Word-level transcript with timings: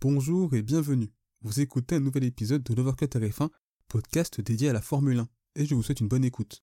Bonjour 0.00 0.54
et 0.54 0.62
bienvenue. 0.62 1.10
Vous 1.42 1.58
écoutez 1.58 1.96
un 1.96 2.00
nouvel 2.00 2.22
épisode 2.22 2.62
de 2.62 2.72
l'Overcut 2.72 3.06
RF1, 3.06 3.48
podcast 3.88 4.40
dédié 4.40 4.68
à 4.68 4.72
la 4.72 4.80
Formule 4.80 5.18
1, 5.18 5.28
et 5.56 5.66
je 5.66 5.74
vous 5.74 5.82
souhaite 5.82 5.98
une 5.98 6.06
bonne 6.06 6.24
écoute. 6.24 6.62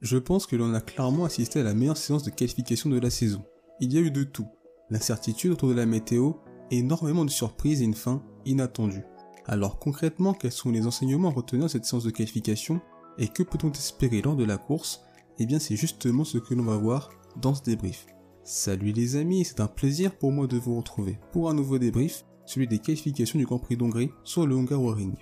Je 0.00 0.16
pense 0.16 0.46
que 0.46 0.54
l'on 0.54 0.72
a 0.72 0.80
clairement 0.80 1.24
assisté 1.24 1.58
à 1.58 1.64
la 1.64 1.74
meilleure 1.74 1.96
séance 1.96 2.22
de 2.22 2.30
qualification 2.30 2.88
de 2.88 3.00
la 3.00 3.10
saison. 3.10 3.44
Il 3.80 3.92
y 3.92 3.98
a 3.98 4.00
eu 4.00 4.12
de 4.12 4.22
tout. 4.22 4.46
L'incertitude 4.90 5.50
autour 5.50 5.70
de 5.70 5.74
la 5.74 5.86
météo, 5.86 6.34
énormément 6.70 7.24
de 7.24 7.30
surprises 7.30 7.82
et 7.82 7.84
une 7.84 7.94
fin 7.94 8.24
inattendue. 8.46 9.02
Alors 9.46 9.80
concrètement, 9.80 10.32
quels 10.32 10.52
sont 10.52 10.70
les 10.70 10.86
enseignements 10.86 11.34
à 11.34 11.68
cette 11.68 11.84
séance 11.84 12.04
de 12.04 12.10
qualification 12.10 12.80
et 13.18 13.26
que 13.26 13.42
peut-on 13.42 13.72
espérer 13.72 14.22
lors 14.22 14.36
de 14.36 14.44
la 14.44 14.56
course? 14.56 15.00
Eh 15.40 15.46
bien 15.46 15.58
c'est 15.58 15.74
justement 15.74 16.22
ce 16.22 16.38
que 16.38 16.54
l'on 16.54 16.62
va 16.62 16.76
voir 16.76 17.10
dans 17.34 17.56
ce 17.56 17.62
débrief. 17.64 18.06
Salut 18.42 18.92
les 18.92 19.16
amis, 19.16 19.44
c'est 19.44 19.60
un 19.60 19.66
plaisir 19.66 20.16
pour 20.16 20.32
moi 20.32 20.46
de 20.46 20.56
vous 20.56 20.76
retrouver 20.76 21.18
pour 21.30 21.50
un 21.50 21.54
nouveau 21.54 21.78
débrief, 21.78 22.24
celui 22.46 22.66
des 22.66 22.78
qualifications 22.78 23.38
du 23.38 23.44
Grand 23.44 23.58
Prix 23.58 23.76
d'Hongrie 23.76 24.10
sur 24.24 24.46
le 24.46 24.56
Hungaroring. 24.56 25.14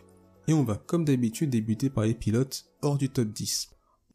Et 0.46 0.52
on 0.52 0.62
va 0.62 0.76
comme 0.76 1.04
d'habitude 1.04 1.50
débuter 1.50 1.90
par 1.90 2.04
les 2.04 2.14
pilotes 2.14 2.70
hors 2.80 2.96
du 2.96 3.10
top 3.10 3.28
10. 3.28 3.70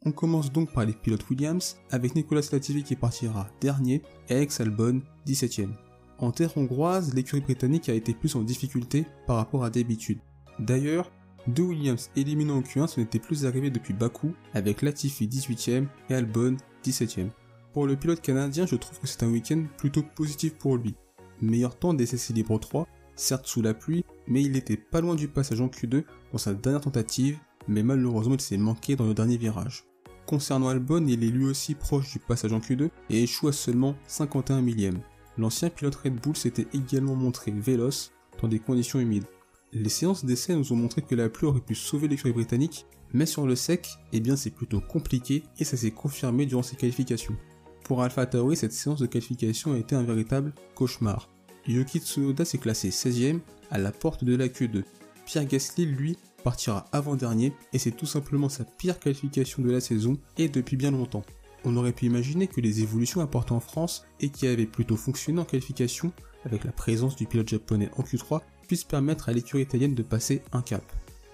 On 0.06 0.12
commence 0.12 0.50
donc 0.50 0.72
par 0.72 0.86
les 0.86 0.94
pilotes 0.94 1.28
Williams 1.28 1.76
avec 1.90 2.14
Nicolas 2.14 2.48
Latifi 2.50 2.82
qui 2.82 2.96
partira 2.96 3.48
dernier 3.60 4.02
et 4.30 4.36
Alex 4.36 4.60
Albon 4.60 5.02
17ème. 5.26 5.74
En 6.18 6.32
terre 6.32 6.56
hongroise, 6.56 7.14
l'écurie 7.14 7.42
britannique 7.42 7.90
a 7.90 7.94
été 7.94 8.14
plus 8.14 8.34
en 8.36 8.42
difficulté 8.42 9.04
par 9.26 9.36
rapport 9.36 9.64
à 9.64 9.70
d'habitude. 9.70 10.20
D'ailleurs, 10.58 11.12
deux 11.46 11.62
Williams 11.62 12.10
éliminés 12.16 12.52
en 12.52 12.62
Q1 12.62 12.86
ce 12.86 13.00
n'était 13.00 13.18
plus 13.18 13.44
arrivé 13.44 13.70
depuis 13.70 13.92
Bakou 13.92 14.32
avec 14.54 14.80
Latifi 14.80 15.26
18ème 15.26 15.86
et 16.08 16.14
Albon 16.14 16.56
17ème. 16.82 17.30
Pour 17.74 17.88
le 17.88 17.96
pilote 17.96 18.20
canadien, 18.20 18.66
je 18.66 18.76
trouve 18.76 19.00
que 19.00 19.08
c'est 19.08 19.24
un 19.24 19.30
week-end 19.32 19.64
plutôt 19.76 20.04
positif 20.04 20.54
pour 20.54 20.76
lui. 20.76 20.94
Meilleur 21.40 21.76
temps 21.76 21.92
d'essai 21.92 22.32
libre 22.32 22.60
3, 22.60 22.86
certes 23.16 23.48
sous 23.48 23.62
la 23.62 23.74
pluie, 23.74 24.04
mais 24.28 24.42
il 24.44 24.56
était 24.56 24.76
pas 24.76 25.00
loin 25.00 25.16
du 25.16 25.26
passage 25.26 25.60
en 25.60 25.66
Q2 25.66 26.04
dans 26.30 26.38
sa 26.38 26.54
dernière 26.54 26.82
tentative, 26.82 27.36
mais 27.66 27.82
malheureusement 27.82 28.36
il 28.36 28.40
s'est 28.40 28.58
manqué 28.58 28.94
dans 28.94 29.06
le 29.06 29.12
dernier 29.12 29.38
virage. 29.38 29.86
Concernant 30.24 30.68
Albon, 30.68 31.04
il 31.08 31.24
est 31.24 31.30
lui 31.30 31.46
aussi 31.46 31.74
proche 31.74 32.12
du 32.12 32.20
passage 32.20 32.52
en 32.52 32.60
Q2 32.60 32.90
et 33.10 33.24
échoue 33.24 33.48
à 33.48 33.52
seulement 33.52 33.96
51 34.06 34.62
millième. 34.62 35.00
L'ancien 35.36 35.68
pilote 35.68 35.96
Red 35.96 36.20
Bull 36.20 36.36
s'était 36.36 36.68
également 36.74 37.16
montré 37.16 37.50
véloce 37.50 38.12
dans 38.40 38.46
des 38.46 38.60
conditions 38.60 39.00
humides. 39.00 39.26
Les 39.72 39.88
séances 39.88 40.24
d'essai 40.24 40.54
nous 40.54 40.72
ont 40.72 40.76
montré 40.76 41.02
que 41.02 41.16
la 41.16 41.28
pluie 41.28 41.48
aurait 41.48 41.58
pu 41.58 41.74
sauver 41.74 42.06
l'écurie 42.06 42.32
britannique, 42.32 42.86
mais 43.12 43.26
sur 43.26 43.48
le 43.48 43.56
sec, 43.56 43.88
eh 44.12 44.20
bien 44.20 44.36
c'est 44.36 44.50
plutôt 44.50 44.80
compliqué 44.80 45.42
et 45.58 45.64
ça 45.64 45.76
s'est 45.76 45.90
confirmé 45.90 46.46
durant 46.46 46.62
ses 46.62 46.76
qualifications. 46.76 47.36
Pour 47.84 48.02
Alpha 48.02 48.24
Tauri, 48.24 48.56
cette 48.56 48.72
séance 48.72 48.98
de 48.98 49.06
qualification 49.06 49.74
a 49.74 49.78
été 49.78 49.94
un 49.94 50.02
véritable 50.02 50.54
cauchemar. 50.74 51.28
Yuki 51.66 51.98
Tsunoda 51.98 52.46
s'est 52.46 52.58
classé 52.58 52.88
16ème 52.88 53.40
à 53.70 53.76
la 53.76 53.92
porte 53.92 54.24
de 54.24 54.34
la 54.34 54.48
Q2. 54.48 54.84
Pierre 55.26 55.44
Gasly, 55.44 55.84
lui, 55.84 56.16
partira 56.42 56.86
avant-dernier 56.92 57.52
et 57.74 57.78
c'est 57.78 57.90
tout 57.90 58.06
simplement 58.06 58.48
sa 58.48 58.64
pire 58.64 58.98
qualification 58.98 59.62
de 59.62 59.70
la 59.70 59.80
saison 59.80 60.16
et 60.38 60.48
depuis 60.48 60.76
bien 60.76 60.92
longtemps. 60.92 61.24
On 61.66 61.76
aurait 61.76 61.92
pu 61.92 62.06
imaginer 62.06 62.46
que 62.46 62.62
les 62.62 62.80
évolutions 62.80 63.20
apportées 63.20 63.52
en 63.52 63.60
France 63.60 64.06
et 64.18 64.30
qui 64.30 64.46
avaient 64.46 64.66
plutôt 64.66 64.96
fonctionné 64.96 65.40
en 65.40 65.44
qualification 65.44 66.10
avec 66.46 66.64
la 66.64 66.72
présence 66.72 67.16
du 67.16 67.26
pilote 67.26 67.48
japonais 67.48 67.90
en 67.98 68.02
Q3 68.02 68.40
puissent 68.66 68.84
permettre 68.84 69.28
à 69.28 69.32
l'écurie 69.32 69.62
italienne 69.62 69.94
de 69.94 70.02
passer 70.02 70.42
un 70.52 70.62
cap. 70.62 70.84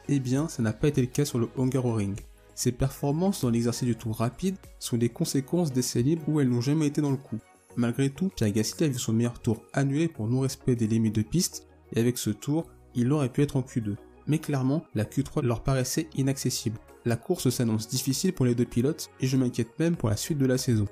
Eh 0.09 0.19
bien, 0.19 0.48
ça 0.48 0.62
n'a 0.62 0.73
pas 0.73 0.89
été 0.89 1.01
le 1.01 1.06
cas 1.06 1.25
sur 1.25 1.39
le 1.39 1.48
Hungaroring. 1.56 2.17
Ses 2.61 2.72
performances 2.72 3.41
dans 3.41 3.48
l'exercice 3.48 3.89
du 3.89 3.97
tour 3.97 4.16
rapide 4.16 4.55
sont 4.78 4.98
des 4.98 5.08
conséquences 5.08 5.72
d'essais 5.72 6.03
libres 6.03 6.28
où 6.28 6.41
elles 6.41 6.50
n'ont 6.50 6.61
jamais 6.61 6.89
été 6.89 7.00
dans 7.00 7.11
le 7.11 7.16
coup. 7.16 7.39
Malgré 7.77 8.11
tout, 8.11 8.28
Pierre 8.36 8.53
Gasly 8.53 8.84
a 8.84 8.89
vu 8.89 8.98
son 8.98 9.14
meilleur 9.14 9.41
tour 9.41 9.62
annulé 9.72 10.08
pour 10.08 10.28
non-respect 10.28 10.77
des 10.77 10.86
limites 10.86 11.14
de 11.14 11.22
piste, 11.22 11.66
et 11.94 12.00
avec 12.00 12.19
ce 12.19 12.28
tour, 12.28 12.66
il 12.94 13.11
aurait 13.12 13.33
pu 13.33 13.41
être 13.41 13.56
en 13.56 13.62
Q2. 13.62 13.97
Mais 14.27 14.41
clairement, 14.41 14.84
la 14.94 15.05
Q3 15.05 15.42
leur 15.42 15.62
paraissait 15.62 16.11
inaccessible. 16.14 16.78
La 17.06 17.16
course 17.16 17.48
s'annonce 17.48 17.88
difficile 17.88 18.34
pour 18.34 18.44
les 18.44 18.55
deux 18.55 18.66
pilotes, 18.66 19.08
et 19.20 19.27
je 19.27 19.38
m'inquiète 19.38 19.78
même 19.78 19.97
pour 19.97 20.10
la 20.10 20.16
suite 20.19 20.37
de 20.37 20.44
la 20.44 20.59
saison. 20.59 20.84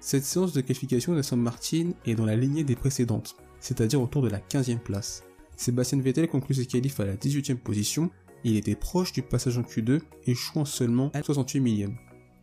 Cette 0.00 0.24
séance 0.24 0.52
de 0.52 0.62
qualification 0.62 1.14
de 1.14 1.22
San 1.22 1.38
Martin 1.38 1.92
est 2.06 2.16
dans 2.16 2.26
la 2.26 2.34
lignée 2.34 2.64
des 2.64 2.74
précédentes, 2.74 3.36
c'est-à-dire 3.60 4.02
autour 4.02 4.22
de 4.22 4.30
la 4.30 4.40
15e 4.40 4.80
place. 4.80 5.22
Sébastien 5.56 6.00
Vettel 6.00 6.26
conclut 6.26 6.56
ses 6.56 6.66
qualifs 6.66 6.98
à 6.98 7.04
la 7.04 7.14
18e 7.14 7.58
position, 7.58 8.10
il 8.44 8.56
était 8.56 8.74
proche 8.74 9.12
du 9.12 9.22
passage 9.22 9.58
en 9.58 9.62
Q2, 9.62 10.02
échouant 10.26 10.64
seulement 10.64 11.10
à 11.14 11.22
68 11.22 11.60
millième. 11.60 11.96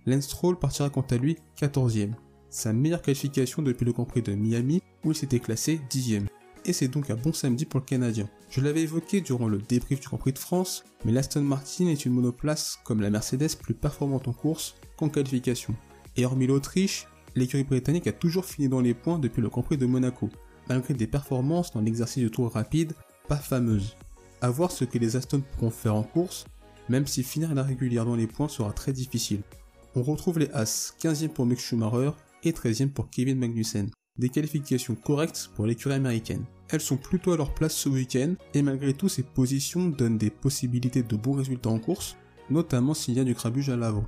Lance 0.07 0.23
Stroll 0.23 0.57
partira 0.57 0.89
quant 0.89 1.05
à 1.09 1.15
lui 1.15 1.37
14e, 1.59 2.13
sa 2.49 2.73
meilleure 2.73 3.03
qualification 3.03 3.61
depuis 3.61 3.85
le 3.85 3.93
Grand 3.93 4.05
Prix 4.05 4.23
de 4.23 4.33
Miami 4.33 4.81
où 5.05 5.11
il 5.11 5.15
s'était 5.15 5.39
classé 5.39 5.79
10e. 5.91 6.25
Et 6.65 6.73
c'est 6.73 6.87
donc 6.87 7.09
un 7.09 7.15
bon 7.15 7.33
samedi 7.33 7.65
pour 7.65 7.79
le 7.79 7.85
Canadien. 7.85 8.29
Je 8.49 8.61
l'avais 8.61 8.81
évoqué 8.81 9.21
durant 9.21 9.47
le 9.47 9.59
débrief 9.59 9.99
du 9.99 10.07
Grand 10.07 10.17
Prix 10.17 10.33
de 10.33 10.39
France, 10.39 10.83
mais 11.05 11.11
l'Aston 11.11 11.41
Martin 11.41 11.87
est 11.87 12.05
une 12.05 12.13
monoplace 12.13 12.79
comme 12.83 13.01
la 13.01 13.09
Mercedes 13.09 13.55
plus 13.61 13.73
performante 13.73 14.27
en 14.27 14.33
course 14.33 14.75
qu'en 14.97 15.09
qualification. 15.09 15.75
Et 16.17 16.25
hormis 16.25 16.47
l'Autriche, 16.47 17.07
l'écurie 17.35 17.63
britannique 17.63 18.07
a 18.07 18.11
toujours 18.11 18.45
fini 18.45 18.67
dans 18.67 18.81
les 18.81 18.93
points 18.93 19.19
depuis 19.19 19.41
le 19.41 19.49
Grand 19.49 19.63
Prix 19.63 19.77
de 19.77 19.85
Monaco, 19.85 20.29
malgré 20.67 20.93
des 20.93 21.07
performances 21.07 21.71
dans 21.71 21.81
l'exercice 21.81 22.23
de 22.23 22.29
tour 22.29 22.51
rapide 22.51 22.93
pas 23.27 23.37
fameuses 23.37 23.95
à 24.41 24.49
voir 24.49 24.71
ce 24.71 24.85
que 24.85 24.97
les 24.97 25.15
Aston 25.15 25.41
pourront 25.41 25.71
faire 25.71 25.95
en 25.95 26.03
course, 26.03 26.45
même 26.89 27.07
si 27.07 27.23
finir 27.23 27.53
la 27.53 27.63
régulière 27.63 28.05
dans 28.05 28.15
les 28.15 28.27
points 28.27 28.49
sera 28.49 28.73
très 28.73 28.93
difficile. 28.93 29.41
On 29.95 30.03
retrouve 30.03 30.39
les 30.39 30.49
As 30.51 30.93
15e 31.01 31.29
pour 31.29 31.45
Mick 31.45 31.59
Schumacher 31.59 32.11
et 32.43 32.51
13e 32.51 32.89
pour 32.89 33.09
Kevin 33.09 33.37
Magnussen. 33.37 33.89
Des 34.17 34.29
qualifications 34.29 34.95
correctes 34.95 35.49
pour 35.55 35.65
l'écurie 35.65 35.95
américaine. 35.95 36.43
Elles 36.69 36.81
sont 36.81 36.97
plutôt 36.97 37.33
à 37.33 37.37
leur 37.37 37.53
place 37.53 37.75
ce 37.75 37.89
week-end 37.89 38.35
et 38.53 38.61
malgré 38.61 38.93
tout 38.93 39.09
ces 39.09 39.23
positions 39.23 39.87
donnent 39.87 40.17
des 40.17 40.29
possibilités 40.29 41.03
de 41.03 41.15
bons 41.15 41.33
résultats 41.33 41.69
en 41.69 41.79
course, 41.79 42.17
notamment 42.49 42.93
s'il 42.93 43.15
y 43.15 43.19
a 43.19 43.23
du 43.23 43.35
crabuge 43.35 43.69
à 43.69 43.77
l'avant. 43.77 44.05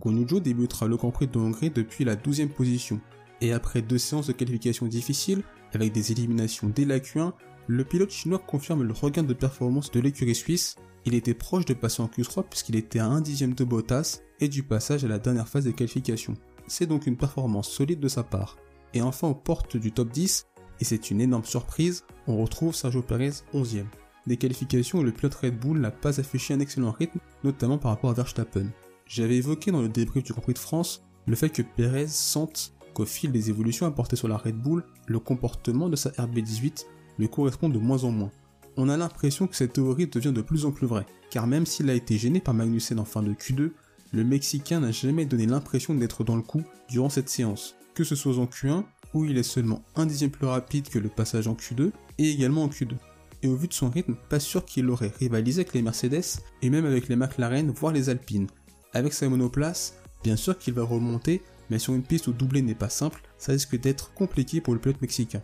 Gonujo 0.00 0.40
débutera 0.40 0.86
le 0.86 0.96
Grand 0.96 1.10
Prix 1.12 1.28
de 1.28 1.38
Hongrie 1.38 1.70
depuis 1.70 2.04
la 2.04 2.16
12e 2.16 2.48
position. 2.48 3.00
Et 3.40 3.52
après 3.52 3.82
deux 3.82 3.98
séances 3.98 4.26
de 4.26 4.32
qualification 4.32 4.86
difficiles, 4.86 5.42
avec 5.72 5.92
des 5.92 6.12
éliminations 6.12 6.70
dès 6.74 6.84
la 6.84 6.98
Q1, 6.98 7.32
le 7.66 7.84
pilote 7.84 8.10
chinois 8.10 8.38
confirme 8.38 8.82
le 8.82 8.92
regain 8.92 9.22
de 9.22 9.34
performance 9.34 9.90
de 9.90 10.00
l'écurie 10.00 10.34
suisse. 10.34 10.76
Il 11.06 11.14
était 11.14 11.34
proche 11.34 11.64
de 11.64 11.74
passer 11.74 12.02
en 12.02 12.06
Q3 12.06 12.44
puisqu'il 12.48 12.76
était 12.76 12.98
à 12.98 13.06
un 13.06 13.20
dixième 13.20 13.54
de 13.54 13.64
Bottas 13.64 14.20
et 14.40 14.48
du 14.48 14.62
passage 14.62 15.04
à 15.04 15.08
la 15.08 15.18
dernière 15.18 15.48
phase 15.48 15.64
des 15.64 15.72
qualifications. 15.72 16.34
C'est 16.66 16.86
donc 16.86 17.06
une 17.06 17.16
performance 17.16 17.70
solide 17.70 18.00
de 18.00 18.08
sa 18.08 18.22
part. 18.22 18.56
Et 18.94 19.02
enfin 19.02 19.28
aux 19.28 19.34
portes 19.34 19.76
du 19.76 19.92
top 19.92 20.10
10, 20.10 20.46
et 20.80 20.84
c'est 20.84 21.10
une 21.10 21.20
énorme 21.20 21.44
surprise, 21.44 22.04
on 22.26 22.36
retrouve 22.36 22.74
Sergio 22.74 23.02
Perez 23.02 23.32
11ème. 23.52 23.86
Des 24.26 24.36
qualifications 24.36 25.00
où 25.00 25.02
le 25.02 25.12
pilote 25.12 25.34
Red 25.34 25.58
Bull 25.58 25.78
n'a 25.78 25.90
pas 25.90 26.18
affiché 26.18 26.54
un 26.54 26.60
excellent 26.60 26.92
rythme, 26.92 27.20
notamment 27.42 27.78
par 27.78 27.90
rapport 27.90 28.10
à 28.10 28.14
Verstappen. 28.14 28.66
J'avais 29.06 29.36
évoqué 29.36 29.70
dans 29.70 29.82
le 29.82 29.88
débrief 29.88 30.24
du 30.24 30.32
Grand 30.32 30.42
Prix 30.42 30.54
de 30.54 30.58
France 30.58 31.04
le 31.26 31.36
fait 31.36 31.50
que 31.50 31.62
Perez 31.62 32.08
sente 32.08 32.72
qu'au 32.94 33.04
fil 33.04 33.32
des 33.32 33.50
évolutions 33.50 33.86
apportées 33.86 34.16
sur 34.16 34.28
la 34.28 34.36
Red 34.36 34.56
Bull, 34.56 34.84
le 35.06 35.18
comportement 35.18 35.88
de 35.88 35.96
sa 35.96 36.10
RB18 36.10 36.86
lui 37.18 37.28
correspond 37.28 37.68
de 37.68 37.78
moins 37.78 38.04
en 38.04 38.10
moins. 38.10 38.30
On 38.76 38.88
a 38.88 38.96
l'impression 38.96 39.46
que 39.46 39.56
cette 39.56 39.74
théorie 39.74 40.06
devient 40.06 40.32
de 40.32 40.42
plus 40.42 40.64
en 40.64 40.72
plus 40.72 40.86
vraie, 40.86 41.06
car 41.30 41.46
même 41.46 41.66
s'il 41.66 41.90
a 41.90 41.94
été 41.94 42.18
gêné 42.18 42.40
par 42.40 42.54
Magnussen 42.54 42.98
en 42.98 43.04
fin 43.04 43.22
de 43.22 43.32
Q2, 43.32 43.70
le 44.12 44.24
Mexicain 44.24 44.80
n'a 44.80 44.90
jamais 44.90 45.24
donné 45.26 45.46
l'impression 45.46 45.94
d'être 45.94 46.24
dans 46.24 46.36
le 46.36 46.42
coup 46.42 46.62
durant 46.88 47.08
cette 47.08 47.28
séance, 47.28 47.76
que 47.94 48.04
ce 48.04 48.14
soit 48.14 48.38
en 48.38 48.46
Q1, 48.46 48.84
où 49.12 49.24
il 49.24 49.38
est 49.38 49.44
seulement 49.44 49.82
un 49.96 50.06
dixième 50.06 50.30
plus 50.30 50.46
rapide 50.46 50.88
que 50.88 50.98
le 50.98 51.08
passage 51.08 51.48
en 51.48 51.54
Q2, 51.54 51.90
et 52.18 52.30
également 52.30 52.64
en 52.64 52.68
Q2. 52.68 52.94
Et 53.42 53.48
au 53.48 53.56
vu 53.56 53.68
de 53.68 53.72
son 53.72 53.90
rythme, 53.90 54.16
pas 54.28 54.40
sûr 54.40 54.64
qu'il 54.64 54.88
aurait 54.90 55.12
rivalisé 55.18 55.60
avec 55.60 55.74
les 55.74 55.82
Mercedes, 55.82 56.40
et 56.62 56.70
même 56.70 56.86
avec 56.86 57.08
les 57.08 57.16
McLaren, 57.16 57.70
voire 57.70 57.92
les 57.92 58.08
Alpines. 58.08 58.48
Avec 58.92 59.12
sa 59.12 59.28
monoplace, 59.28 59.96
bien 60.22 60.36
sûr 60.36 60.58
qu'il 60.58 60.74
va 60.74 60.82
remonter, 60.82 61.42
mais 61.70 61.78
sur 61.78 61.94
une 61.94 62.02
piste 62.02 62.28
où 62.28 62.32
doubler 62.32 62.62
n'est 62.62 62.74
pas 62.74 62.88
simple, 62.88 63.22
ça 63.38 63.52
risque 63.52 63.78
d'être 63.78 64.12
compliqué 64.14 64.60
pour 64.60 64.74
le 64.74 64.80
pilote 64.80 65.00
mexicain. 65.02 65.42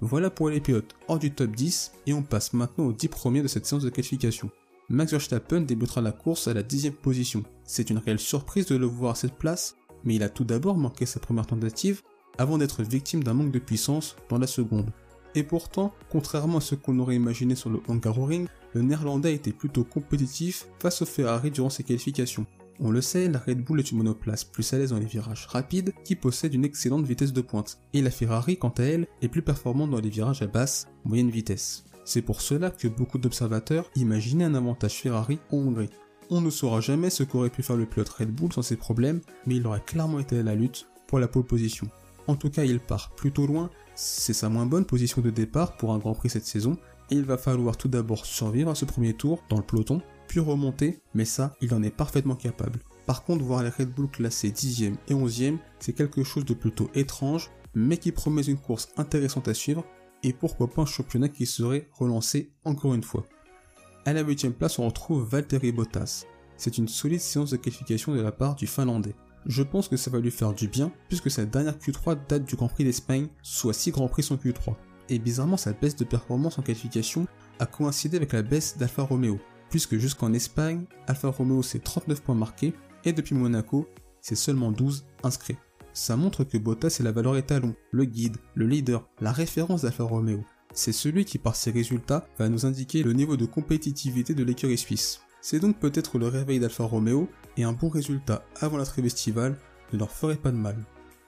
Voilà 0.00 0.28
pour 0.28 0.50
les 0.50 0.60
pilotes 0.60 0.94
hors 1.08 1.18
du 1.18 1.32
top 1.32 1.56
10 1.56 1.92
et 2.06 2.12
on 2.12 2.22
passe 2.22 2.52
maintenant 2.52 2.86
aux 2.86 2.92
10 2.92 3.08
premiers 3.08 3.42
de 3.42 3.48
cette 3.48 3.64
séance 3.64 3.82
de 3.82 3.88
qualification. 3.88 4.50
Max 4.88 5.10
Verstappen 5.10 5.62
débutera 5.62 6.02
la 6.02 6.12
course 6.12 6.48
à 6.48 6.54
la 6.54 6.62
10 6.62 6.92
position. 7.02 7.42
C'est 7.64 7.88
une 7.90 7.98
réelle 7.98 8.18
surprise 8.18 8.66
de 8.66 8.76
le 8.76 8.86
voir 8.86 9.12
à 9.12 9.14
cette 9.14 9.38
place, 9.38 9.74
mais 10.04 10.14
il 10.14 10.22
a 10.22 10.28
tout 10.28 10.44
d'abord 10.44 10.76
manqué 10.76 11.06
sa 11.06 11.18
première 11.18 11.46
tentative 11.46 12.02
avant 12.38 12.58
d'être 12.58 12.82
victime 12.82 13.24
d'un 13.24 13.34
manque 13.34 13.52
de 13.52 13.58
puissance 13.58 14.16
dans 14.28 14.38
la 14.38 14.46
seconde. 14.46 14.90
Et 15.34 15.42
pourtant, 15.42 15.92
contrairement 16.10 16.58
à 16.58 16.62
ce 16.62 16.74
qu'on 16.74 16.98
aurait 16.98 17.16
imaginé 17.16 17.54
sur 17.54 17.70
le 17.70 17.80
Hungaroring, 17.88 18.46
le 18.74 18.82
néerlandais 18.82 19.34
était 19.34 19.52
plutôt 19.52 19.84
compétitif 19.84 20.66
face 20.78 21.02
au 21.02 21.06
Ferrari 21.06 21.50
durant 21.50 21.70
ses 21.70 21.82
qualifications. 21.82 22.46
On 22.78 22.90
le 22.90 23.00
sait, 23.00 23.28
la 23.28 23.38
Red 23.38 23.64
Bull 23.64 23.80
est 23.80 23.90
une 23.90 23.98
monoplace 23.98 24.44
plus 24.44 24.72
à 24.72 24.78
l'aise 24.78 24.90
dans 24.90 24.98
les 24.98 25.06
virages 25.06 25.46
rapides 25.46 25.94
qui 26.04 26.14
possède 26.14 26.52
une 26.52 26.64
excellente 26.64 27.06
vitesse 27.06 27.32
de 27.32 27.40
pointe, 27.40 27.78
et 27.94 28.02
la 28.02 28.10
Ferrari, 28.10 28.58
quant 28.58 28.74
à 28.76 28.82
elle, 28.82 29.06
est 29.22 29.28
plus 29.28 29.42
performante 29.42 29.90
dans 29.90 30.00
les 30.00 30.10
virages 30.10 30.42
à 30.42 30.46
basse, 30.46 30.88
moyenne 31.04 31.30
vitesse. 31.30 31.84
C'est 32.04 32.22
pour 32.22 32.42
cela 32.42 32.70
que 32.70 32.86
beaucoup 32.86 33.18
d'observateurs 33.18 33.90
imaginaient 33.96 34.44
un 34.44 34.54
avantage 34.54 35.00
Ferrari 35.00 35.38
en 35.50 35.56
Hongrie. 35.56 35.90
On 36.28 36.40
ne 36.40 36.50
saura 36.50 36.80
jamais 36.80 37.08
ce 37.08 37.22
qu'aurait 37.22 37.50
pu 37.50 37.62
faire 37.62 37.76
le 37.76 37.86
pilote 37.86 38.08
Red 38.10 38.30
Bull 38.30 38.52
sans 38.52 38.62
ces 38.62 38.76
problèmes, 38.76 39.20
mais 39.46 39.56
il 39.56 39.66
aurait 39.66 39.84
clairement 39.84 40.20
été 40.20 40.38
à 40.38 40.42
la 40.42 40.54
lutte 40.54 40.86
pour 41.06 41.18
la 41.18 41.28
pole 41.28 41.44
position. 41.44 41.88
En 42.26 42.36
tout 42.36 42.50
cas, 42.50 42.64
il 42.64 42.80
part 42.80 43.10
plutôt 43.10 43.46
loin, 43.46 43.70
c'est 43.94 44.34
sa 44.34 44.48
moins 44.48 44.66
bonne 44.66 44.84
position 44.84 45.22
de 45.22 45.30
départ 45.30 45.76
pour 45.76 45.92
un 45.92 45.98
Grand 45.98 46.14
Prix 46.14 46.30
cette 46.30 46.46
saison, 46.46 46.76
et 47.10 47.14
il 47.14 47.24
va 47.24 47.38
falloir 47.38 47.76
tout 47.76 47.88
d'abord 47.88 48.26
survivre 48.26 48.70
à 48.70 48.74
ce 48.74 48.84
premier 48.84 49.14
tour 49.14 49.42
dans 49.48 49.56
le 49.56 49.62
peloton, 49.62 50.02
remonter, 50.40 51.00
mais 51.14 51.24
ça, 51.24 51.54
il 51.60 51.74
en 51.74 51.82
est 51.82 51.90
parfaitement 51.90 52.36
capable. 52.36 52.80
Par 53.06 53.24
contre, 53.24 53.44
voir 53.44 53.62
les 53.62 53.70
Red 53.70 53.90
Bull 53.90 54.08
classés 54.08 54.50
10e 54.50 54.96
et 55.08 55.14
11e, 55.14 55.58
c'est 55.78 55.92
quelque 55.92 56.24
chose 56.24 56.44
de 56.44 56.54
plutôt 56.54 56.90
étrange, 56.94 57.50
mais 57.74 57.98
qui 57.98 58.10
promet 58.10 58.42
une 58.42 58.58
course 58.58 58.88
intéressante 58.96 59.48
à 59.48 59.54
suivre, 59.54 59.84
et 60.22 60.32
pourquoi 60.32 60.68
pas 60.68 60.82
un 60.82 60.86
championnat 60.86 61.28
qui 61.28 61.46
serait 61.46 61.88
relancé 61.92 62.52
encore 62.64 62.94
une 62.94 63.02
fois. 63.02 63.24
À 64.04 64.12
la 64.12 64.22
8 64.22 64.50
place, 64.50 64.78
on 64.78 64.86
retrouve 64.86 65.28
Valtteri 65.28 65.72
Bottas. 65.72 66.24
C'est 66.56 66.78
une 66.78 66.88
solide 66.88 67.20
séance 67.20 67.50
de 67.50 67.56
qualification 67.56 68.14
de 68.14 68.20
la 68.20 68.32
part 68.32 68.56
du 68.56 68.66
Finlandais. 68.66 69.14
Je 69.46 69.62
pense 69.62 69.88
que 69.88 69.96
ça 69.96 70.10
va 70.10 70.18
lui 70.18 70.30
faire 70.30 70.54
du 70.54 70.66
bien, 70.66 70.90
puisque 71.08 71.30
sa 71.30 71.44
dernière 71.44 71.78
Q3 71.78 72.18
date 72.28 72.44
du 72.44 72.56
Grand 72.56 72.68
Prix 72.68 72.84
d'Espagne, 72.84 73.28
soit 73.42 73.72
6 73.72 73.92
Grands 73.92 74.08
Prix 74.08 74.24
sans 74.24 74.36
Q3. 74.36 74.74
Et 75.08 75.20
bizarrement, 75.20 75.56
sa 75.56 75.72
baisse 75.72 75.94
de 75.94 76.04
performance 76.04 76.58
en 76.58 76.62
qualification 76.62 77.28
a 77.60 77.66
coïncidé 77.66 78.16
avec 78.16 78.32
la 78.32 78.42
baisse 78.42 78.76
d'Alfa 78.76 79.02
Romeo, 79.02 79.38
puisque 79.70 79.96
jusqu'en 79.96 80.32
Espagne, 80.32 80.84
Alfa 81.06 81.28
Romeo 81.28 81.62
c'est 81.62 81.82
39 81.82 82.22
points 82.22 82.34
marqués, 82.34 82.74
et 83.04 83.12
depuis 83.12 83.34
Monaco, 83.34 83.88
c'est 84.20 84.34
seulement 84.34 84.72
12 84.72 85.04
inscrits. 85.22 85.56
Ça 85.92 86.16
montre 86.16 86.44
que 86.44 86.58
Bottas 86.58 86.98
est 87.00 87.04
la 87.04 87.12
valeur 87.12 87.36
étalon, 87.36 87.74
le 87.90 88.04
guide, 88.04 88.36
le 88.54 88.66
leader, 88.66 89.08
la 89.20 89.32
référence 89.32 89.82
d'Alfa 89.82 90.04
Romeo. 90.04 90.44
C'est 90.74 90.92
celui 90.92 91.24
qui 91.24 91.38
par 91.38 91.56
ses 91.56 91.70
résultats 91.70 92.26
va 92.38 92.48
nous 92.48 92.66
indiquer 92.66 93.02
le 93.02 93.14
niveau 93.14 93.36
de 93.36 93.46
compétitivité 93.46 94.34
de 94.34 94.44
l'écurie 94.44 94.76
suisse. 94.76 95.20
C'est 95.40 95.60
donc 95.60 95.78
peut-être 95.78 96.18
le 96.18 96.28
réveil 96.28 96.60
d'Alfa 96.60 96.84
Romeo 96.84 97.28
et 97.56 97.64
un 97.64 97.72
bon 97.72 97.88
résultat 97.88 98.44
avant 98.60 98.76
la 98.76 98.84
trêve 98.84 99.06
estivale 99.06 99.56
ne 99.92 99.98
leur 99.98 100.10
ferait 100.10 100.36
pas 100.36 100.50
de 100.50 100.56
mal. 100.56 100.76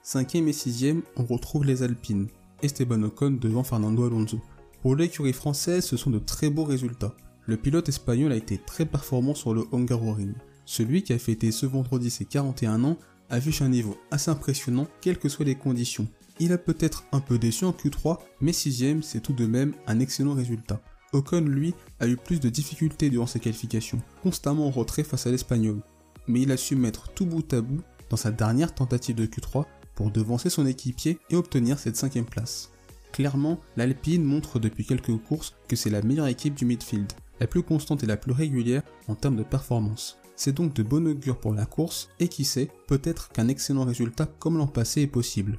Cinquième 0.03 0.49
et 0.49 0.53
sixième, 0.53 1.03
on 1.17 1.25
retrouve 1.25 1.65
les 1.65 1.83
Alpines. 1.83 2.29
Esteban 2.63 3.03
Ocon 3.05 3.39
devant 3.41 3.63
Fernando 3.63 4.07
Alonso. 4.07 4.41
Pour 4.83 4.97
l'écurie 4.97 5.33
française, 5.33 5.85
ce 5.85 5.97
sont 5.97 6.11
de 6.11 6.19
très 6.19 6.51
beaux 6.51 6.65
résultats. 6.65 7.15
Le 7.49 7.57
pilote 7.57 7.89
espagnol 7.89 8.31
a 8.31 8.37
été 8.37 8.59
très 8.59 8.85
performant 8.85 9.35
sur 9.35 9.55
le 9.55 9.65
Hungaroring. 9.73 10.35
Celui 10.67 11.03
qui 11.03 11.15
a 11.15 11.19
fêté 11.19 11.51
ce 11.51 11.65
vendredi 11.65 12.11
ses 12.11 12.27
41 12.27 12.85
ans 12.85 12.99
affiche 13.31 13.63
un 13.63 13.71
niveau 13.71 13.97
assez 14.11 14.31
impressionnant 14.31 14.87
quelles 15.01 15.19
que 15.19 15.31
soient 15.31 15.47
les 15.47 15.55
conditions. 15.55 16.07
Il 16.41 16.53
a 16.53 16.59
peut-être 16.59 17.05
un 17.11 17.21
peu 17.21 17.39
déçu 17.39 17.65
en 17.65 17.73
Q3, 17.73 18.19
mais 18.43 18.53
6ème 18.53 19.01
c'est 19.01 19.23
tout 19.23 19.33
de 19.33 19.47
même 19.47 19.73
un 19.87 19.99
excellent 19.99 20.35
résultat. 20.35 20.83
Ocon 21.15 21.41
lui 21.41 21.73
a 22.01 22.07
eu 22.07 22.19
plus 22.19 22.39
de 22.39 22.51
difficultés 22.51 23.09
durant 23.09 23.27
ses 23.27 23.41
qualifications, 23.41 24.03
constamment 24.23 24.67
en 24.67 24.71
retrait 24.71 25.03
face 25.03 25.27
à 25.27 25.31
l'Espagnol. 25.31 25.81
Mais 26.27 26.43
il 26.43 26.53
a 26.53 26.59
su 26.59 26.77
mettre 26.77 27.09
tout 27.15 27.25
bout 27.25 27.51
à 27.55 27.63
bout 27.63 27.81
dans 28.11 28.19
sa 28.19 28.31
dernière 28.31 28.75
tentative 28.75 29.17
de 29.17 29.25
Q3 29.25 29.65
pour 29.95 30.11
devancer 30.11 30.51
son 30.51 30.67
équipier 30.67 31.19
et 31.31 31.37
obtenir 31.37 31.79
cette 31.79 31.97
cinquième 31.97 32.27
place. 32.27 32.73
Clairement, 33.11 33.59
l'Alpine 33.79 34.23
montre 34.23 34.59
depuis 34.59 34.85
quelques 34.85 35.17
courses 35.17 35.55
que 35.67 35.77
c'est 35.77 35.89
la 35.89 36.03
meilleure 36.03 36.27
équipe 36.27 36.55
du 36.55 36.67
midfield, 36.67 37.11
la 37.41 37.47
plus 37.47 37.63
constante 37.63 38.03
et 38.03 38.07
la 38.07 38.17
plus 38.17 38.33
régulière 38.33 38.83
en 39.07 39.15
termes 39.15 39.37
de 39.37 39.43
performance. 39.43 40.19
C'est 40.37 40.55
donc 40.55 40.75
de 40.75 40.83
bon 40.83 41.07
augure 41.09 41.39
pour 41.39 41.53
la 41.53 41.67
course 41.67 42.11
et 42.21 42.29
qui 42.29 42.45
sait, 42.45 42.71
peut-être 42.87 43.31
qu'un 43.31 43.49
excellent 43.49 43.85
résultat 43.85 44.27
comme 44.27 44.57
l'an 44.57 44.69
passé 44.69 45.03
est 45.03 45.07
possible. 45.09 45.59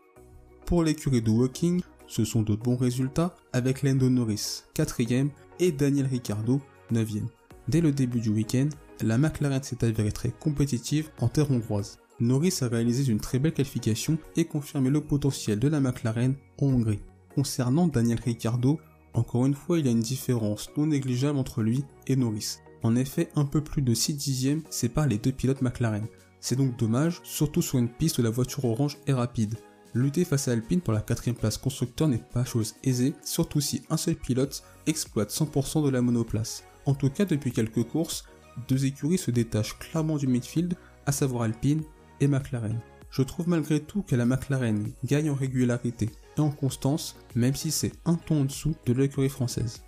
Pour 0.66 0.84
l'écurie 0.84 1.22
de 1.22 1.30
Walking, 1.30 1.82
ce 2.08 2.24
sont 2.26 2.44
de 2.44 2.56
bons 2.56 2.78
résultats 2.78 3.36
avec 3.54 3.84
Lando 3.84 4.10
Norris 4.10 4.64
4ème 4.76 5.30
et 5.60 5.72
Daniel 5.72 6.08
Ricciardo 6.08 6.62
9ème. 6.92 7.28
Dès 7.68 7.82
le 7.82 7.92
début 7.92 8.20
du 8.20 8.30
week-end, 8.30 8.70
la 9.02 9.18
McLaren 9.18 9.62
s'est 9.64 9.84
avérée 9.84 10.12
très 10.12 10.32
compétitive 10.32 11.10
en 11.20 11.28
terre 11.28 11.52
hongroise. 11.52 12.00
Norris 12.20 12.60
a 12.62 12.68
réalisé 12.68 13.12
une 13.12 13.20
très 13.20 13.40
belle 13.40 13.54
qualification 13.54 14.18
et 14.36 14.46
confirmé 14.46 14.90
le 14.90 15.02
potentiel 15.02 15.60
de 15.60 15.68
la 15.68 15.80
McLaren 15.80 16.36
en 16.62 16.66
Hongrie. 16.66 17.02
Concernant 17.34 17.88
Daniel 17.88 18.20
Ricciardo, 18.20 18.80
encore 19.14 19.46
une 19.46 19.56
fois 19.56 19.80
il 19.80 19.86
y 19.86 19.90
a 19.90 19.92
une 19.92 20.00
différence 20.00 20.70
non 20.78 20.88
négligeable 20.88 21.38
entre 21.38 21.62
lui 21.62 21.84
et 22.08 22.16
Norris. 22.16 22.58
En 22.84 22.96
effet, 22.96 23.30
un 23.36 23.46
peu 23.46 23.62
plus 23.62 23.82
de 23.82 23.94
6 23.94 24.14
dixièmes 24.14 24.64
séparent 24.70 25.08
les 25.08 25.18
deux 25.18 25.32
pilotes 25.32 25.62
McLaren. 25.62 26.08
C'est 26.40 26.56
donc 26.56 26.78
dommage, 26.78 27.20
surtout 27.24 27.62
sur 27.62 27.78
une 27.78 27.90
piste 27.90 28.20
où 28.20 28.22
la 28.22 28.30
voiture 28.30 28.66
orange 28.66 28.98
est 29.06 29.14
rapide. 29.14 29.56
Lutter 29.94 30.24
face 30.24 30.48
à 30.48 30.52
Alpine 30.52 30.82
pour 30.82 30.94
la 30.94 31.02
quatrième 31.02 31.36
place 31.36 31.58
constructeur 31.58 32.08
n'est 32.08 32.24
pas 32.34 32.46
chose 32.46 32.76
aisée, 32.84 33.14
surtout 33.24 33.60
si 33.60 33.82
un 33.90 33.98
seul 33.98 34.16
pilote 34.16 34.64
exploite 34.86 35.32
100% 35.32 35.84
de 35.84 35.90
la 35.90 36.02
monoplace. 36.02 36.64
En 36.86 36.94
tout 36.94 37.10
cas, 37.10 37.26
depuis 37.26 37.52
quelques 37.52 37.84
courses, 37.84 38.24
deux 38.68 38.86
écuries 38.86 39.18
se 39.18 39.32
détachent 39.32 39.78
clairement 39.80 40.18
du 40.18 40.28
midfield, 40.28 40.76
à 41.06 41.12
savoir 41.12 41.44
Alpine 41.44 41.82
et 42.22 42.28
McLaren. 42.28 42.80
Je 43.10 43.24
trouve 43.24 43.50
malgré 43.50 43.80
tout 43.80 44.04
que 44.04 44.16
la 44.16 44.26
McLaren 44.26 44.92
gagne 45.04 45.32
en 45.32 45.36
régularité 45.36 46.10
en 46.42 46.52
constance, 46.52 47.16
même 47.36 47.56
si 47.56 47.72
c'est 47.72 47.94
un 48.06 48.16
ton 48.16 48.42
en 48.42 48.46
dessous 48.46 48.76
de 48.86 48.94
l'écurie 48.94 49.30
française. 49.30 49.84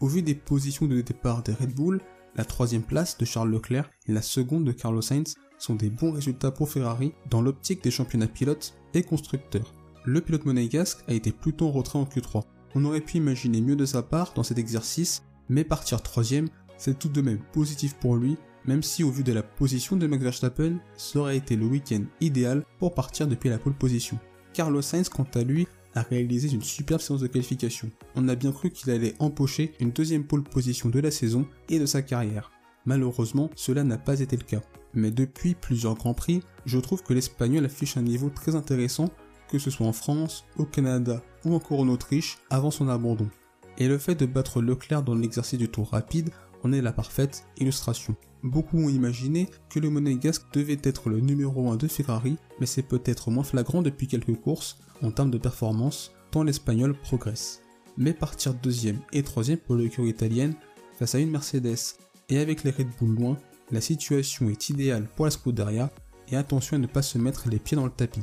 Au 0.00 0.06
vu 0.06 0.22
des 0.22 0.34
positions 0.34 0.86
de 0.86 1.00
départ 1.00 1.42
des 1.42 1.52
Red 1.52 1.74
Bull, 1.74 2.00
la 2.36 2.44
troisième 2.44 2.82
place 2.82 3.18
de 3.18 3.24
Charles 3.24 3.50
Leclerc 3.50 3.90
et 4.06 4.12
la 4.12 4.22
seconde 4.22 4.64
de 4.64 4.72
Carlos 4.72 5.02
Sainz 5.02 5.34
sont 5.58 5.74
des 5.74 5.90
bons 5.90 6.12
résultats 6.12 6.52
pour 6.52 6.70
Ferrari 6.70 7.12
dans 7.30 7.42
l'optique 7.42 7.82
des 7.82 7.90
championnats 7.90 8.28
pilotes 8.28 8.74
et 8.94 9.02
constructeurs. 9.02 9.74
Le 10.04 10.20
pilote 10.20 10.46
monégasque 10.46 11.02
a 11.08 11.14
été 11.14 11.32
plutôt 11.32 11.66
en 11.66 11.72
retrait 11.72 11.98
en 11.98 12.04
Q3. 12.04 12.44
On 12.74 12.84
aurait 12.84 13.00
pu 13.00 13.16
imaginer 13.16 13.60
mieux 13.60 13.76
de 13.76 13.84
sa 13.84 14.02
part 14.02 14.32
dans 14.34 14.44
cet 14.44 14.58
exercice, 14.58 15.22
mais 15.48 15.64
partir 15.64 16.00
troisième, 16.02 16.48
c'est 16.76 16.98
tout 16.98 17.08
de 17.08 17.20
même 17.20 17.42
positif 17.52 17.94
pour 17.94 18.16
lui, 18.16 18.36
même 18.66 18.82
si 18.82 19.02
au 19.02 19.10
vu 19.10 19.24
de 19.24 19.32
la 19.32 19.42
position 19.42 19.96
de 19.96 20.06
Max 20.06 20.22
Verstappen, 20.22 20.78
ça 20.96 21.18
aurait 21.18 21.36
été 21.36 21.56
le 21.56 21.66
week-end 21.66 22.04
idéal 22.20 22.64
pour 22.78 22.94
partir 22.94 23.26
depuis 23.26 23.50
la 23.50 23.58
pole 23.58 23.74
position. 23.74 24.18
Carlos 24.52 24.82
Sainz, 24.82 25.08
quant 25.08 25.26
à 25.34 25.42
lui, 25.42 25.66
a 25.94 26.02
réalisé 26.02 26.52
une 26.52 26.62
superbe 26.62 27.00
séance 27.00 27.20
de 27.20 27.26
qualification. 27.26 27.90
On 28.14 28.28
a 28.28 28.34
bien 28.34 28.52
cru 28.52 28.70
qu'il 28.70 28.90
allait 28.90 29.14
empocher 29.18 29.72
une 29.80 29.90
deuxième 29.90 30.24
pole 30.24 30.42
position 30.42 30.88
de 30.88 31.00
la 31.00 31.10
saison 31.10 31.46
et 31.68 31.78
de 31.78 31.86
sa 31.86 32.02
carrière. 32.02 32.50
Malheureusement, 32.86 33.50
cela 33.54 33.84
n'a 33.84 33.98
pas 33.98 34.20
été 34.20 34.36
le 34.36 34.44
cas. 34.44 34.62
Mais 34.94 35.10
depuis 35.10 35.54
plusieurs 35.54 35.94
grands 35.94 36.14
prix, 36.14 36.42
je 36.64 36.78
trouve 36.78 37.02
que 37.02 37.12
l'Espagnol 37.12 37.64
affiche 37.64 37.96
un 37.96 38.02
niveau 38.02 38.30
très 38.30 38.54
intéressant, 38.54 39.10
que 39.50 39.58
ce 39.58 39.70
soit 39.70 39.86
en 39.86 39.92
France, 39.92 40.46
au 40.56 40.64
Canada 40.64 41.22
ou 41.44 41.54
encore 41.54 41.80
en 41.80 41.88
Autriche, 41.88 42.38
avant 42.50 42.70
son 42.70 42.88
abandon. 42.88 43.28
Et 43.78 43.88
le 43.88 43.98
fait 43.98 44.14
de 44.14 44.26
battre 44.26 44.60
Leclerc 44.60 45.02
dans 45.02 45.14
l'exercice 45.14 45.58
du 45.58 45.68
tour 45.68 45.90
rapide 45.90 46.30
en 46.64 46.72
est 46.72 46.82
la 46.82 46.92
parfaite 46.92 47.44
illustration. 47.58 48.16
Beaucoup 48.44 48.78
ont 48.78 48.88
imaginé 48.88 49.48
que 49.68 49.80
le 49.80 49.90
monégasque 49.90 50.44
devait 50.52 50.78
être 50.82 51.08
le 51.08 51.20
numéro 51.20 51.70
1 51.70 51.76
de 51.76 51.88
Ferrari, 51.88 52.36
mais 52.60 52.66
c'est 52.66 52.82
peut-être 52.82 53.30
moins 53.30 53.42
flagrant 53.42 53.82
depuis 53.82 54.06
quelques 54.06 54.36
courses 54.36 54.78
en 55.02 55.10
termes 55.10 55.30
de 55.30 55.38
performance, 55.38 56.12
tant 56.30 56.44
l'espagnol 56.44 56.94
progresse. 56.94 57.62
Mais 57.96 58.12
partir 58.12 58.54
deuxième 58.54 59.00
et 59.12 59.24
troisième 59.24 59.58
pour 59.58 59.74
l'écurie 59.74 60.10
italienne 60.10 60.54
face 60.98 61.16
à 61.16 61.18
une 61.18 61.30
Mercedes 61.30 61.96
et 62.28 62.38
avec 62.38 62.62
les 62.62 62.70
Red 62.70 62.88
Bull 62.98 63.16
loin, 63.16 63.36
la 63.70 63.80
situation 63.80 64.48
est 64.48 64.68
idéale 64.68 65.08
pour 65.16 65.24
la 65.24 65.30
Scuderia 65.30 65.90
et 66.30 66.36
attention 66.36 66.76
à 66.76 66.80
ne 66.80 66.86
pas 66.86 67.02
se 67.02 67.18
mettre 67.18 67.48
les 67.48 67.58
pieds 67.58 67.76
dans 67.76 67.84
le 67.84 67.90
tapis. 67.90 68.22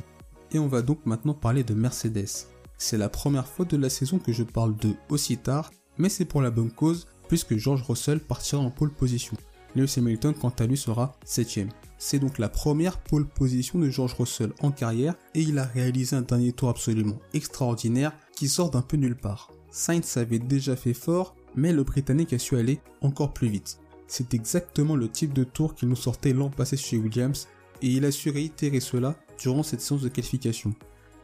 Et 0.52 0.58
on 0.58 0.68
va 0.68 0.80
donc 0.80 1.04
maintenant 1.04 1.34
parler 1.34 1.62
de 1.62 1.74
Mercedes. 1.74 2.46
C'est 2.78 2.98
la 2.98 3.08
première 3.08 3.46
fois 3.46 3.64
de 3.64 3.76
la 3.76 3.90
saison 3.90 4.18
que 4.18 4.32
je 4.32 4.44
parle 4.44 4.76
d'eux 4.76 4.96
aussi 5.10 5.36
tard, 5.36 5.70
mais 5.98 6.08
c'est 6.08 6.24
pour 6.24 6.40
la 6.40 6.50
bonne 6.50 6.70
cause 6.70 7.06
puisque 7.28 7.56
George 7.56 7.82
Russell 7.82 8.20
partira 8.20 8.62
en 8.62 8.70
pole 8.70 8.92
position. 8.92 9.36
Lewis 9.76 9.94
Hamilton 9.98 10.34
quant 10.34 10.52
à 10.58 10.66
lui 10.66 10.76
sera 10.76 11.14
7ème. 11.26 11.68
C'est 11.98 12.18
donc 12.18 12.38
la 12.38 12.48
première 12.48 12.98
pole 12.98 13.26
position 13.26 13.78
de 13.78 13.90
George 13.90 14.14
Russell 14.14 14.52
en 14.60 14.70
carrière 14.70 15.14
et 15.34 15.42
il 15.42 15.58
a 15.58 15.64
réalisé 15.64 16.16
un 16.16 16.22
dernier 16.22 16.52
tour 16.52 16.70
absolument 16.70 17.18
extraordinaire 17.34 18.12
qui 18.34 18.48
sort 18.48 18.70
d'un 18.70 18.82
peu 18.82 18.96
nulle 18.96 19.16
part. 19.16 19.52
Sainz 19.70 20.16
avait 20.16 20.38
déjà 20.38 20.76
fait 20.76 20.94
fort, 20.94 21.36
mais 21.54 21.72
le 21.72 21.84
Britannique 21.84 22.32
a 22.32 22.38
su 22.38 22.56
aller 22.56 22.80
encore 23.02 23.34
plus 23.34 23.48
vite. 23.48 23.78
C'est 24.08 24.32
exactement 24.32 24.96
le 24.96 25.10
type 25.10 25.34
de 25.34 25.44
tour 25.44 25.74
qu'il 25.74 25.88
nous 25.88 25.96
sortait 25.96 26.32
l'an 26.32 26.48
passé 26.48 26.76
chez 26.76 26.96
Williams 26.96 27.46
et 27.82 27.88
il 27.88 28.04
a 28.06 28.10
su 28.10 28.30
réitérer 28.30 28.80
cela 28.80 29.14
durant 29.38 29.62
cette 29.62 29.82
séance 29.82 30.02
de 30.02 30.08
qualification. 30.08 30.74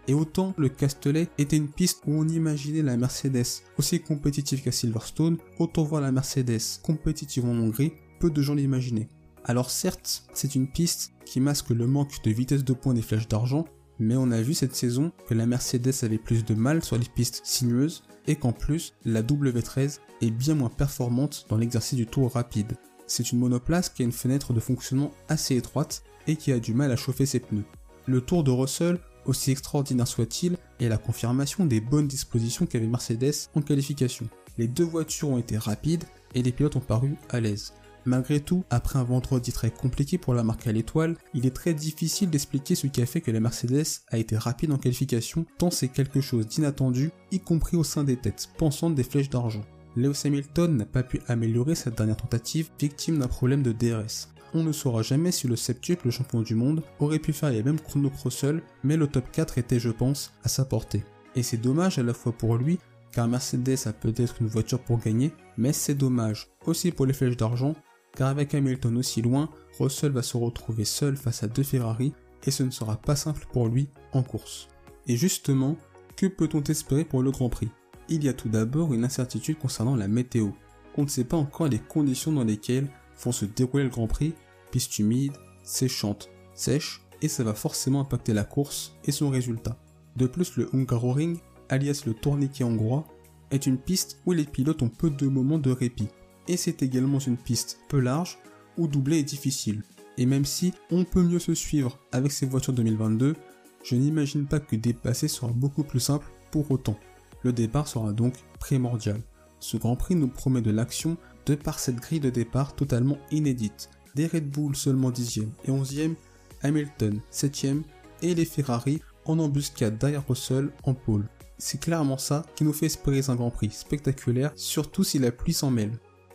Et 0.08 0.14
autant 0.14 0.52
le 0.58 0.68
Castellet 0.68 1.28
était 1.38 1.56
une 1.56 1.68
piste 1.68 2.02
où 2.06 2.12
on 2.12 2.28
imaginait 2.28 2.82
la 2.82 2.96
Mercedes 2.96 3.62
aussi 3.78 4.00
compétitive 4.00 4.62
qu'à 4.62 4.72
Silverstone, 4.72 5.38
autant 5.58 5.84
voir 5.84 6.02
la 6.02 6.12
Mercedes 6.12 6.80
compétitive 6.82 7.44
en 7.44 7.56
Hongrie 7.56 7.92
peu 8.22 8.30
de 8.30 8.40
gens 8.40 8.54
l'imaginaient. 8.54 9.08
Alors 9.44 9.68
certes, 9.68 10.22
c'est 10.32 10.54
une 10.54 10.68
piste 10.68 11.12
qui 11.24 11.40
masque 11.40 11.70
le 11.70 11.88
manque 11.88 12.22
de 12.22 12.30
vitesse 12.30 12.62
de 12.62 12.72
pointe 12.72 12.94
des 12.94 13.02
flèches 13.02 13.26
d'argent, 13.26 13.64
mais 13.98 14.14
on 14.14 14.30
a 14.30 14.40
vu 14.40 14.54
cette 14.54 14.76
saison 14.76 15.10
que 15.26 15.34
la 15.34 15.44
Mercedes 15.44 16.04
avait 16.04 16.18
plus 16.18 16.44
de 16.44 16.54
mal 16.54 16.84
sur 16.84 16.96
les 16.96 17.08
pistes 17.16 17.40
sinueuses 17.42 18.04
et 18.28 18.36
qu'en 18.36 18.52
plus, 18.52 18.94
la 19.04 19.24
W13 19.24 19.98
est 20.20 20.30
bien 20.30 20.54
moins 20.54 20.68
performante 20.68 21.46
dans 21.48 21.56
l'exercice 21.56 21.96
du 21.96 22.06
tour 22.06 22.30
rapide. 22.30 22.76
C'est 23.08 23.32
une 23.32 23.40
monoplace 23.40 23.88
qui 23.88 24.02
a 24.02 24.04
une 24.04 24.12
fenêtre 24.12 24.52
de 24.52 24.60
fonctionnement 24.60 25.10
assez 25.28 25.56
étroite 25.56 26.04
et 26.28 26.36
qui 26.36 26.52
a 26.52 26.60
du 26.60 26.74
mal 26.74 26.92
à 26.92 26.96
chauffer 26.96 27.26
ses 27.26 27.40
pneus. 27.40 27.64
Le 28.06 28.20
tour 28.20 28.44
de 28.44 28.52
Russell, 28.52 29.00
aussi 29.26 29.50
extraordinaire 29.50 30.06
soit-il, 30.06 30.58
est 30.78 30.88
la 30.88 30.98
confirmation 30.98 31.66
des 31.66 31.80
bonnes 31.80 32.06
dispositions 32.06 32.66
qu'avait 32.66 32.86
Mercedes 32.86 33.48
en 33.56 33.62
qualification. 33.62 34.28
Les 34.58 34.68
deux 34.68 34.84
voitures 34.84 35.30
ont 35.30 35.38
été 35.38 35.58
rapides 35.58 36.04
et 36.36 36.42
les 36.42 36.52
pilotes 36.52 36.76
ont 36.76 36.80
paru 36.80 37.16
à 37.28 37.40
l'aise. 37.40 37.72
Malgré 38.04 38.40
tout, 38.40 38.64
après 38.70 38.98
un 38.98 39.04
vendredi 39.04 39.52
très 39.52 39.70
compliqué 39.70 40.18
pour 40.18 40.34
la 40.34 40.42
marque 40.42 40.66
à 40.66 40.72
l'étoile, 40.72 41.16
il 41.34 41.46
est 41.46 41.54
très 41.54 41.72
difficile 41.72 42.30
d'expliquer 42.30 42.74
ce 42.74 42.88
qui 42.88 43.00
a 43.00 43.06
fait 43.06 43.20
que 43.20 43.30
la 43.30 43.38
Mercedes 43.38 44.02
a 44.08 44.18
été 44.18 44.36
rapide 44.36 44.72
en 44.72 44.78
qualification, 44.78 45.46
tant 45.58 45.70
c'est 45.70 45.88
quelque 45.88 46.20
chose 46.20 46.46
d'inattendu, 46.46 47.12
y 47.30 47.38
compris 47.38 47.76
au 47.76 47.84
sein 47.84 48.02
des 48.02 48.16
têtes 48.16 48.48
pensantes 48.58 48.96
des 48.96 49.04
flèches 49.04 49.30
d'argent. 49.30 49.64
Lewis 49.94 50.22
Hamilton 50.24 50.76
n'a 50.76 50.86
pas 50.86 51.02
pu 51.02 51.20
améliorer 51.28 51.74
sa 51.74 51.90
dernière 51.90 52.16
tentative, 52.16 52.70
victime 52.80 53.18
d'un 53.18 53.28
problème 53.28 53.62
de 53.62 53.72
DRS. 53.72 54.28
On 54.54 54.64
ne 54.64 54.72
saura 54.72 55.02
jamais 55.02 55.32
si 55.32 55.46
le 55.46 55.56
septuple 55.56 56.10
champion 56.10 56.42
du 56.42 56.54
monde 56.54 56.82
aurait 56.98 57.18
pu 57.18 57.32
faire 57.32 57.50
les 57.50 57.62
mêmes 57.62 57.80
chronos 57.80 58.10
seul, 58.30 58.62
mais 58.82 58.96
le 58.96 59.06
top 59.06 59.30
4 59.30 59.58
était, 59.58 59.78
je 59.78 59.90
pense, 59.90 60.32
à 60.44 60.48
sa 60.48 60.64
portée. 60.64 61.04
Et 61.36 61.42
c'est 61.42 61.56
dommage 61.56 61.98
à 61.98 62.02
la 62.02 62.14
fois 62.14 62.32
pour 62.32 62.56
lui, 62.56 62.78
car 63.12 63.28
Mercedes 63.28 63.86
a 63.86 63.92
peut-être 63.92 64.36
une 64.40 64.48
voiture 64.48 64.80
pour 64.80 64.98
gagner, 64.98 65.32
mais 65.56 65.72
c'est 65.72 65.94
dommage 65.94 66.48
aussi 66.66 66.90
pour 66.90 67.06
les 67.06 67.12
flèches 67.12 67.36
d'argent, 67.36 67.74
car 68.16 68.28
avec 68.28 68.54
Hamilton 68.54 68.96
aussi 68.98 69.22
loin, 69.22 69.48
Russell 69.78 70.12
va 70.12 70.22
se 70.22 70.36
retrouver 70.36 70.84
seul 70.84 71.16
face 71.16 71.42
à 71.42 71.48
deux 71.48 71.62
Ferrari 71.62 72.12
et 72.44 72.50
ce 72.50 72.62
ne 72.62 72.70
sera 72.70 72.96
pas 72.96 73.16
simple 73.16 73.46
pour 73.52 73.68
lui 73.68 73.88
en 74.12 74.22
course. 74.22 74.68
Et 75.06 75.16
justement, 75.16 75.76
que 76.16 76.26
peut-on 76.26 76.62
espérer 76.62 77.04
pour 77.04 77.22
le 77.22 77.30
Grand 77.30 77.48
Prix? 77.48 77.70
Il 78.08 78.24
y 78.24 78.28
a 78.28 78.32
tout 78.32 78.48
d'abord 78.48 78.92
une 78.92 79.04
incertitude 79.04 79.58
concernant 79.58 79.96
la 79.96 80.08
météo. 80.08 80.50
On 80.96 81.04
ne 81.04 81.08
sait 81.08 81.24
pas 81.24 81.36
encore 81.36 81.68
les 81.68 81.78
conditions 81.78 82.32
dans 82.32 82.44
lesquelles 82.44 82.88
vont 83.22 83.32
se 83.32 83.44
dérouler 83.44 83.84
le 83.84 83.90
Grand 83.90 84.06
Prix, 84.06 84.34
piste 84.70 84.98
humide, 84.98 85.32
séchante, 85.62 86.28
sèche, 86.54 87.02
et 87.22 87.28
ça 87.28 87.44
va 87.44 87.54
forcément 87.54 88.00
impacter 88.00 88.34
la 88.34 88.44
course 88.44 88.96
et 89.04 89.12
son 89.12 89.30
résultat. 89.30 89.78
De 90.16 90.26
plus, 90.26 90.56
le 90.56 90.68
Hungaroring, 90.74 91.38
alias 91.68 92.02
le 92.04 92.14
tourniquet 92.14 92.64
hongrois, 92.64 93.06
est 93.50 93.66
une 93.66 93.78
piste 93.78 94.20
où 94.26 94.32
les 94.32 94.44
pilotes 94.44 94.82
ont 94.82 94.88
peu 94.88 95.08
de 95.08 95.26
moments 95.28 95.58
de 95.58 95.70
répit 95.70 96.08
et 96.48 96.56
c'est 96.56 96.82
également 96.82 97.18
une 97.18 97.36
piste 97.36 97.80
peu 97.88 98.00
large 98.00 98.38
où 98.76 98.86
doubler 98.86 99.18
est 99.18 99.24
difficile. 99.24 99.82
Et 100.18 100.26
même 100.26 100.44
si 100.44 100.72
on 100.90 101.04
peut 101.04 101.22
mieux 101.22 101.38
se 101.38 101.54
suivre 101.54 101.98
avec 102.12 102.32
ces 102.32 102.46
voitures 102.46 102.72
2022, 102.72 103.34
je 103.82 103.96
n'imagine 103.96 104.46
pas 104.46 104.60
que 104.60 104.76
dépasser 104.76 105.28
sera 105.28 105.52
beaucoup 105.52 105.84
plus 105.84 106.00
simple 106.00 106.26
pour 106.50 106.70
autant. 106.70 106.98
Le 107.42 107.52
départ 107.52 107.88
sera 107.88 108.12
donc 108.12 108.34
primordial. 108.60 109.20
Ce 109.58 109.76
Grand 109.76 109.96
Prix 109.96 110.14
nous 110.14 110.28
promet 110.28 110.60
de 110.60 110.70
l'action 110.70 111.16
de 111.46 111.54
par 111.54 111.78
cette 111.78 111.96
grille 111.96 112.20
de 112.20 112.30
départ 112.30 112.74
totalement 112.74 113.18
inédite. 113.30 113.90
Des 114.14 114.26
Red 114.26 114.50
Bull 114.50 114.76
seulement 114.76 115.10
10e 115.10 115.48
et 115.64 115.70
11e, 115.70 116.14
Hamilton 116.62 117.20
7e 117.32 117.82
et 118.20 118.34
les 118.34 118.44
Ferrari 118.44 119.00
en 119.24 119.38
embuscade 119.38 119.98
derrière 119.98 120.26
Russell 120.28 120.70
en 120.84 120.94
pôle. 120.94 121.26
C'est 121.58 121.80
clairement 121.80 122.18
ça 122.18 122.44
qui 122.54 122.64
nous 122.64 122.72
fait 122.72 122.86
espérer 122.86 123.22
un 123.28 123.36
Grand 123.36 123.50
Prix 123.50 123.70
spectaculaire, 123.70 124.52
surtout 124.56 125.04
si 125.04 125.18
la 125.18 125.32
pluie 125.32 125.52
s'en 125.52 125.70
mêle. 125.70 125.92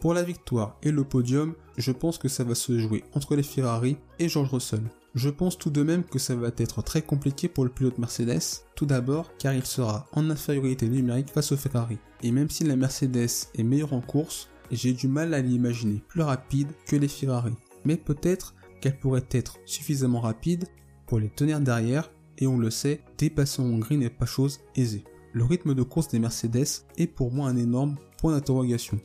Pour 0.08 0.14
la 0.14 0.24
victoire 0.24 0.78
et 0.84 0.92
le 0.92 1.04
podium, 1.04 1.54
je 1.76 1.92
pense 1.92 2.18
que 2.18 2.30
ça 2.30 2.46
va 2.46 2.56
se 2.56 2.80
jouer 2.80 3.04
entre 3.14 3.36
les 3.36 3.44
Ferrari 3.44 3.98
et 4.20 4.30
George 4.30 4.52
Russell. 4.54 4.84
Je 5.16 5.30
pense 5.30 5.58
tout 5.58 5.70
de 5.70 5.84
même 5.84 6.06
que 6.06 6.18
ça 6.18 6.34
va 6.34 6.48
être 6.56 6.82
très 6.82 7.02
compliqué 7.02 7.50
pour 7.50 7.66
le 7.66 7.70
pilote 7.70 7.98
Mercedes, 7.98 8.64
tout 8.74 8.86
d'abord 8.86 9.34
car 9.38 9.54
il 9.54 9.66
sera 9.66 10.08
en 10.14 10.30
infériorité 10.30 10.88
numérique 10.88 11.32
face 11.32 11.52
aux 11.52 11.58
Ferrari. 11.58 11.98
Et 12.24 12.32
même 12.32 12.50
si 12.50 12.64
la 12.64 12.78
Mercedes 12.78 13.50
est 13.54 13.64
meilleure 13.64 13.92
en 13.92 14.00
course, 14.00 14.48
j'ai 14.72 14.94
du 14.94 15.10
mal 15.10 15.34
à 15.34 15.42
l'imaginer 15.42 16.02
plus 16.08 16.22
rapide 16.22 16.70
que 16.88 16.96
les 16.96 17.10
Ferrari. 17.10 17.56
Mais 17.84 17.98
peut-être 17.98 18.56
qu'elle 18.80 18.98
pourrait 18.98 19.28
être 19.32 19.58
suffisamment 19.66 20.22
rapide 20.22 20.70
pour 21.06 21.20
les 21.20 21.28
tenir 21.28 21.60
derrière, 21.60 22.14
et 22.38 22.48
on 22.48 22.58
le 22.58 22.70
sait, 22.70 23.02
dépasser 23.18 23.62
en 23.62 23.66
Hongrie 23.66 23.98
n'est 23.98 24.10
pas 24.10 24.26
chose 24.26 24.62
aisée. 24.74 25.04
Le 25.34 25.44
rythme 25.44 25.74
de 25.74 25.84
course 25.84 26.08
des 26.08 26.20
Mercedes 26.20 26.86
est 26.96 27.08
pour 27.08 27.30
moi 27.34 27.50
un 27.50 27.58
énorme 27.58 27.98
point 28.18 28.32
d'interrogation 28.32 29.02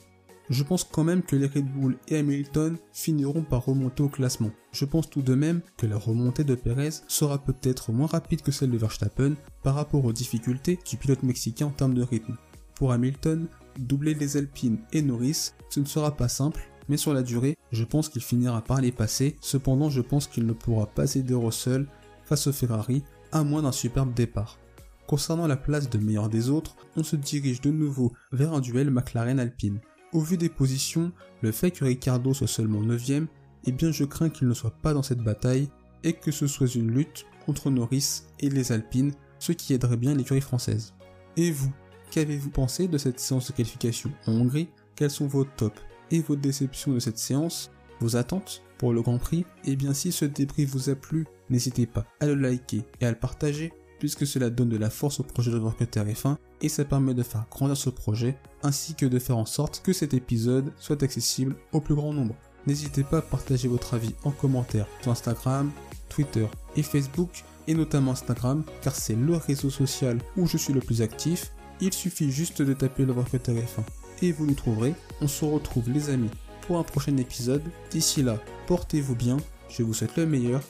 je 0.53 0.63
pense 0.63 0.85
quand 0.85 1.05
même 1.05 1.23
que 1.23 1.35
les 1.35 1.47
Red 1.47 1.67
Bull 1.73 1.97
et 2.09 2.19
Hamilton 2.19 2.77
finiront 2.93 3.43
par 3.43 3.65
remonter 3.65 4.03
au 4.03 4.09
classement. 4.09 4.51
Je 4.73 4.85
pense 4.85 5.09
tout 5.09 5.23
de 5.23 5.35
même 5.35 5.63
que 5.79 5.87
la 5.87 5.97
remontée 5.97 6.45
de 6.45 6.55
Perez 6.55 6.91
sera 7.09 7.39
peut-être 7.39 7.91
moins 7.91 8.07
rapide 8.07 8.43
que 8.43 8.53
celle 8.53 8.71
de 8.71 8.77
Verstappen 8.77 9.35
par 9.63 9.75
rapport 9.75 10.05
aux 10.05 10.13
difficultés 10.13 10.79
du 10.89 10.97
pilote 10.97 11.23
mexicain 11.23 11.67
en 11.67 11.71
termes 11.71 11.95
de 11.95 12.03
rythme. 12.03 12.37
Pour 12.75 12.93
Hamilton, 12.93 13.49
doubler 13.79 14.15
les 14.15 14.37
Alpines 14.37 14.79
et 14.93 15.01
Norris, 15.01 15.53
ce 15.71 15.81
ne 15.81 15.87
sera 15.87 16.17
pas 16.17 16.29
simple, 16.29 16.69
mais 16.89 16.99
sur 16.99 17.15
la 17.15 17.23
durée, 17.23 17.57
je 17.71 17.85
pense 17.85 18.11
qu'il 18.11 18.23
finira 18.23 18.63
par 18.63 18.81
les 18.81 18.93
passer. 18.93 19.37
Cependant, 19.41 19.89
je 19.89 20.03
pense 20.03 20.27
qu'il 20.27 20.47
ne 20.47 20.53
pourra 20.53 20.87
pas 20.87 21.15
aider 21.15 21.35
Russell 21.35 21.87
face 22.25 22.47
au 22.47 22.53
Ferrari, 22.53 23.03
à 23.31 23.43
moins 23.43 23.63
d'un 23.63 23.73
superbe 23.73 24.13
départ. 24.13 24.59
Concernant 25.07 25.47
la 25.47 25.57
place 25.57 25.89
de 25.89 25.99
meilleur 25.99 26.29
des 26.29 26.51
autres, 26.51 26.77
on 26.97 27.03
se 27.03 27.17
dirige 27.17 27.61
de 27.61 27.71
nouveau 27.71 28.13
vers 28.33 28.53
un 28.53 28.61
duel 28.61 28.91
McLaren-Alpine. 28.91 29.81
Au 30.13 30.21
vu 30.21 30.37
des 30.37 30.51
positions, 30.51 31.11
le 31.41 31.53
fait 31.53 31.71
que 31.71 31.85
Ricardo 31.85 32.35
soit 32.35 32.47
seulement 32.47 32.83
9ème, 32.83 33.27
eh 33.65 33.73
bien 33.73 33.91
je 33.93 34.05
crains 34.05 34.29
qu'il 34.29 34.47
ne 34.47 34.55
soit 34.55 34.75
pas 34.83 34.93
dans 34.93 35.03
cette 35.03 35.23
bataille 35.23 35.69
et 36.05 36.13
que 36.13 36.31
ce 36.31 36.47
soit 36.47 36.75
une 36.75 36.91
lutte 36.91 37.25
entre 37.49 37.71
Norris 37.71 38.25
et 38.41 38.51
les 38.51 38.73
Alpines, 38.73 39.13
ce 39.39 39.53
qui 39.53 39.73
aiderait 39.73 39.97
bien 39.97 40.15
l'écurie 40.15 40.41
française. 40.41 40.95
Et 41.37 41.51
vous, 41.51 41.73
qu'avez-vous 42.11 42.51
pensé 42.51 42.89
de 42.89 42.99
cette 42.99 43.21
séance 43.21 43.49
de 43.49 43.57
qualification 43.57 44.13
en 44.27 44.33
Hongrie? 44.33 44.69
Quels 44.97 45.11
sont 45.11 45.27
vos 45.27 45.45
tops 45.45 45.81
et 46.11 46.21
vos 46.21 46.37
déceptions 46.37 46.93
de 46.93 46.99
cette 46.99 47.19
séance? 47.19 47.71
Vos 48.01 48.17
attentes 48.17 48.63
pour 48.77 48.93
le 48.93 49.01
Grand 49.01 49.19
Prix? 49.19 49.47
Eh 49.65 49.77
bien 49.77 49.95
si 49.95 50.13
ce 50.13 50.27
débrief 50.27 50.71
vous 50.71 50.91
a 50.91 50.95
plu, 50.95 51.27
n'hésitez 51.49 51.87
pas 51.87 52.05
à 52.21 52.27
le 52.27 52.35
liker 52.35 52.83
et 53.01 53.07
à 53.07 53.11
le 53.11 53.19
partager 53.19 53.73
puisque 54.03 54.27
cela 54.27 54.51
donne 54.51 54.69
de 54.69 54.77
la 54.77 54.91
force 54.91 55.21
au 55.21 55.23
projet 55.23 55.53
de 55.53 55.59
Workutter 55.59 56.01
F1 56.01 56.37
et 56.63 56.69
ça 56.69 56.85
permet 56.85 57.15
de 57.15 57.23
faire 57.23 57.45
grandir 57.51 57.77
ce 57.77 57.91
projet 57.91 58.37
ainsi 58.63 58.95
que 58.95 59.07
de 59.07 59.19
faire 59.19 59.37
en 59.37 59.45
sorte 59.45 59.83
que 59.85 59.93
cet 59.93 60.15
épisode 60.15 60.73
soit 60.79 61.03
accessible 61.03 61.57
au 61.73 61.81
plus 61.81 61.95
grand 61.95 62.13
nombre. 62.13 62.35
N'hésitez 62.67 63.03
pas 63.03 63.19
à 63.19 63.23
partager 63.23 63.69
votre 63.69 63.95
avis 63.95 64.15
en 64.25 64.31
commentaire 64.31 64.87
sur 65.03 65.11
Instagram, 65.11 65.71
Twitter 66.09 66.47
et 66.77 66.83
Facebook 66.83 67.45
et 67.67 67.75
notamment 67.75 68.13
Instagram 68.13 68.63
car 68.81 68.95
c'est 68.95 69.17
le 69.17 69.37
réseau 69.37 69.71
social 69.71 70.19
où 70.37 70.47
je 70.47 70.57
suis 70.57 70.73
le 70.73 70.81
plus 70.81 71.03
actif. 71.03 71.53
Il 71.81 71.93
suffit 71.93 72.31
juste 72.31 72.63
de 72.63 72.73
taper 72.73 73.05
le 73.05 73.13
Workutter 73.13 73.53
F1 73.53 73.83
et 74.23 74.31
vous 74.31 74.47
nous 74.47 74.55
trouverez. 74.55 74.95
On 75.21 75.29
se 75.29 75.45
retrouve 75.45 75.91
les 75.91 76.11
amis 76.11 76.31
pour 76.63 76.79
un 76.79 76.85
prochain 76.85 77.17
épisode. 77.17 77.63
D'ici 77.91 78.23
là, 78.23 78.39
portez-vous 78.69 79.17
bien, 79.17 79.37
je 79.69 79.83
vous 79.83 79.95
souhaite 79.95 80.17
le 80.17 80.27
meilleur. 80.27 80.63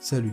Salut 0.00 0.32